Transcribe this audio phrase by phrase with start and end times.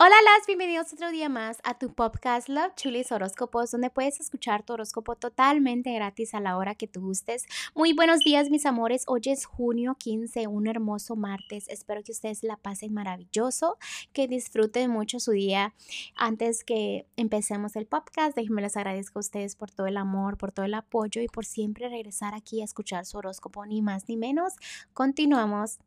[0.00, 4.62] Hola, las bienvenidos otro día más a tu podcast Love Chulis Horóscopos, donde puedes escuchar
[4.62, 7.46] tu horóscopo totalmente gratis a la hora que tú gustes.
[7.74, 9.02] Muy buenos días, mis amores.
[9.08, 11.68] Hoy es junio 15, un hermoso martes.
[11.68, 13.76] Espero que ustedes la pasen maravilloso,
[14.12, 15.74] que disfruten mucho su día.
[16.14, 20.52] Antes que empecemos el podcast, déjenme les agradezco a ustedes por todo el amor, por
[20.52, 24.16] todo el apoyo y por siempre regresar aquí a escuchar su horóscopo, ni más ni
[24.16, 24.52] menos.
[24.94, 25.80] Continuamos.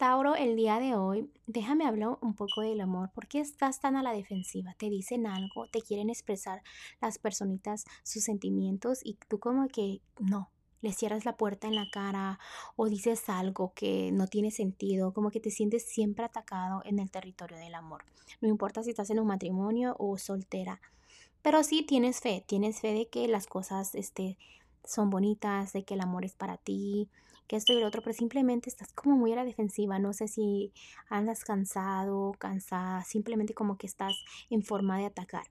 [0.00, 3.10] Tauro, el día de hoy, déjame hablar un poco del amor.
[3.10, 4.72] ¿Por qué estás tan a la defensiva?
[4.78, 6.62] Te dicen algo, te quieren expresar
[7.02, 10.48] las personitas sus sentimientos y tú como que no,
[10.80, 12.38] le cierras la puerta en la cara
[12.76, 17.10] o dices algo que no tiene sentido, como que te sientes siempre atacado en el
[17.10, 18.02] territorio del amor.
[18.40, 20.80] No importa si estás en un matrimonio o soltera,
[21.42, 24.38] pero sí tienes fe, tienes fe de que las cosas este,
[24.84, 27.08] son bonitas, de que el amor es para ti,
[27.46, 29.98] que esto y lo otro, pero simplemente estás como muy a la defensiva.
[29.98, 30.72] No sé si
[31.08, 34.14] andas cansado, cansada, simplemente como que estás
[34.50, 35.46] en forma de atacar.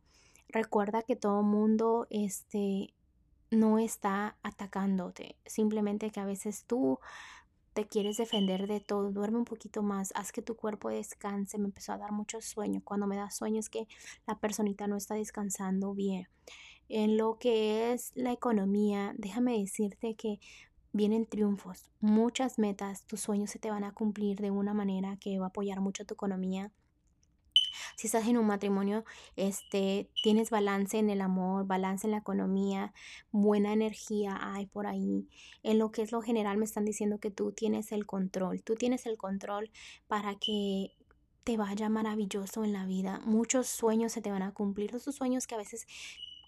[0.48, 2.94] Recuerda que todo mundo este,
[3.52, 7.00] no está atacándote, simplemente que a veces tú
[7.74, 11.58] te quieres defender de todo, duerme un poquito más, haz que tu cuerpo descanse.
[11.58, 12.82] Me empezó a dar mucho sueño.
[12.84, 13.88] Cuando me da sueño es que
[14.28, 16.28] la personita no está descansando bien.
[16.90, 20.40] En lo que es la economía, déjame decirte que
[20.92, 25.38] vienen triunfos, muchas metas, tus sueños se te van a cumplir de una manera que
[25.38, 26.72] va a apoyar mucho tu economía.
[27.96, 29.04] Si estás en un matrimonio,
[29.36, 32.94] este, tienes balance en el amor, balance en la economía,
[33.32, 35.28] buena energía hay por ahí.
[35.64, 38.76] En lo que es lo general me están diciendo que tú tienes el control, tú
[38.76, 39.70] tienes el control
[40.08, 40.94] para que
[41.44, 43.22] te vaya maravilloso en la vida.
[43.26, 45.86] Muchos sueños se te van a cumplir, esos sueños que a veces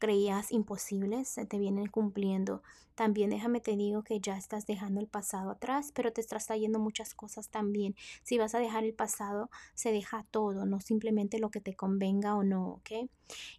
[0.02, 2.64] creías imposibles se te vienen cumpliendo.
[2.96, 6.80] También déjame te digo que ya estás dejando el pasado atrás, pero te estás trayendo
[6.80, 7.96] muchas cosas también.
[8.24, 12.36] Si vas a dejar el pasado, se deja todo, no simplemente lo que te convenga
[12.36, 13.10] o no, ¿ok?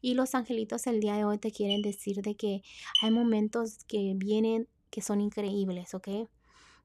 [0.00, 2.62] Y los angelitos el día de hoy te quieren decir de que
[3.00, 6.08] hay momentos que vienen que son increíbles, ¿ok?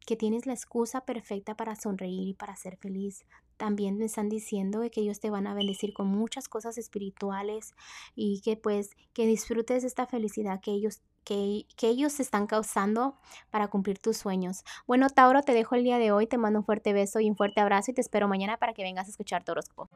[0.05, 3.25] Que tienes la excusa perfecta para sonreír y para ser feliz.
[3.57, 7.73] También me están diciendo que ellos te van a bendecir con muchas cosas espirituales
[8.15, 13.17] y que pues que disfrutes esta felicidad que ellos que, que, ellos están causando
[13.51, 14.63] para cumplir tus sueños.
[14.85, 17.35] Bueno, Tauro, te dejo el día de hoy, te mando un fuerte beso y un
[17.35, 19.89] fuerte abrazo y te espero mañana para que vengas a escuchar tu horóscopo.